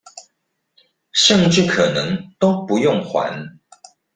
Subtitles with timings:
[1.11, 3.59] 甚至可能都不用還